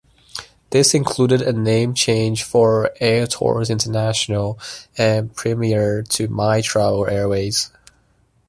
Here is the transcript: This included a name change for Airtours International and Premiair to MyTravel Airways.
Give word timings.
This 0.71 0.95
included 0.95 1.43
a 1.43 1.53
name 1.53 1.93
change 1.93 2.41
for 2.41 2.89
Airtours 2.99 3.69
International 3.69 4.57
and 4.97 5.31
Premiair 5.35 6.07
to 6.07 6.27
MyTravel 6.27 7.07
Airways. 7.07 7.69